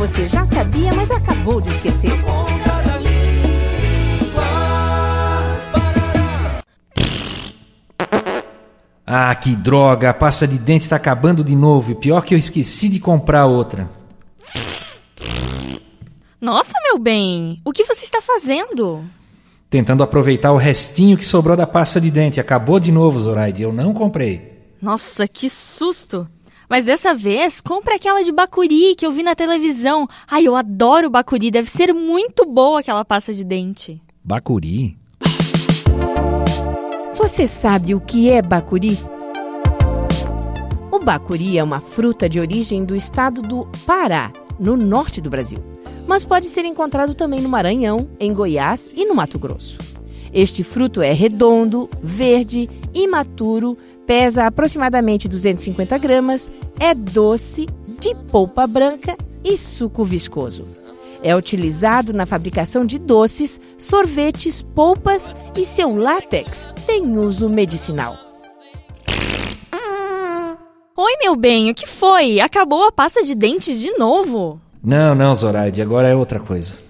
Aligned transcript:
você 0.00 0.26
já 0.26 0.46
sabia, 0.46 0.94
mas 0.94 1.10
acabou 1.10 1.60
de 1.60 1.68
esquecer. 1.68 2.10
Ah, 9.06 9.34
que 9.34 9.54
droga! 9.54 10.08
A 10.08 10.14
pasta 10.14 10.46
de 10.46 10.58
dente 10.58 10.84
está 10.84 10.96
acabando 10.96 11.44
de 11.44 11.54
novo. 11.54 11.92
E 11.92 11.94
pior 11.94 12.22
que 12.22 12.34
eu 12.34 12.38
esqueci 12.38 12.88
de 12.88 12.98
comprar 12.98 13.44
outra. 13.44 13.90
Nossa, 16.40 16.72
meu 16.84 16.98
bem, 16.98 17.60
o 17.64 17.72
que 17.72 17.84
você 17.84 18.04
está 18.04 18.22
fazendo? 18.22 19.04
Tentando 19.68 20.02
aproveitar 20.02 20.52
o 20.52 20.56
restinho 20.56 21.18
que 21.18 21.24
sobrou 21.24 21.56
da 21.56 21.66
pasta 21.66 22.00
de 22.00 22.10
dente. 22.10 22.40
Acabou 22.40 22.80
de 22.80 22.90
novo, 22.90 23.18
Zoraide. 23.18 23.62
Eu 23.62 23.72
não 23.72 23.92
comprei. 23.92 24.58
Nossa, 24.80 25.28
que 25.28 25.50
susto! 25.50 26.26
Mas 26.70 26.84
dessa 26.84 27.12
vez, 27.12 27.60
compre 27.60 27.94
aquela 27.94 28.22
de 28.22 28.30
bacuri 28.30 28.94
que 28.94 29.04
eu 29.04 29.10
vi 29.10 29.24
na 29.24 29.34
televisão. 29.34 30.06
Ai, 30.30 30.46
eu 30.46 30.54
adoro 30.54 31.10
bacuri. 31.10 31.50
Deve 31.50 31.68
ser 31.68 31.92
muito 31.92 32.46
boa 32.46 32.78
aquela 32.78 33.04
pasta 33.04 33.32
de 33.32 33.44
dente. 33.44 34.00
Bacuri? 34.22 34.96
Você 37.14 37.46
sabe 37.46 37.94
o 37.94 38.00
que 38.00 38.30
é 38.30 38.40
bacuri? 38.40 38.96
O 40.92 41.00
bacuri 41.00 41.58
é 41.58 41.64
uma 41.64 41.80
fruta 41.80 42.28
de 42.28 42.38
origem 42.38 42.84
do 42.84 42.94
estado 42.94 43.42
do 43.42 43.66
Pará, 43.84 44.32
no 44.58 44.76
norte 44.76 45.20
do 45.20 45.28
Brasil 45.28 45.58
mas 46.10 46.24
pode 46.24 46.46
ser 46.46 46.64
encontrado 46.64 47.14
também 47.14 47.40
no 47.40 47.48
Maranhão, 47.48 48.08
em 48.18 48.34
Goiás 48.34 48.92
e 48.96 49.04
no 49.04 49.14
Mato 49.14 49.38
Grosso. 49.38 49.78
Este 50.32 50.64
fruto 50.64 51.00
é 51.00 51.12
redondo, 51.12 51.88
verde, 52.02 52.68
imaturo, 52.92 53.78
pesa 54.10 54.44
aproximadamente 54.44 55.28
250 55.28 55.96
gramas, 55.98 56.50
é 56.80 56.92
doce, 56.92 57.66
de 58.00 58.12
polpa 58.28 58.66
branca 58.66 59.16
e 59.44 59.56
suco 59.56 60.02
viscoso. 60.02 60.66
É 61.22 61.36
utilizado 61.36 62.12
na 62.12 62.26
fabricação 62.26 62.84
de 62.84 62.98
doces, 62.98 63.60
sorvetes, 63.78 64.62
polpas 64.62 65.32
e 65.56 65.64
seu 65.64 65.94
látex 65.94 66.74
tem 66.88 67.16
uso 67.18 67.48
medicinal. 67.48 68.16
Oi, 70.96 71.12
meu 71.22 71.36
bem, 71.36 71.70
o 71.70 71.74
que 71.74 71.86
foi? 71.86 72.40
Acabou 72.40 72.88
a 72.88 72.90
pasta 72.90 73.22
de 73.22 73.36
dente 73.36 73.78
de 73.78 73.92
novo? 73.92 74.60
Não, 74.82 75.14
não, 75.14 75.32
Zoraide, 75.36 75.80
agora 75.80 76.08
é 76.08 76.16
outra 76.16 76.40
coisa. 76.40 76.89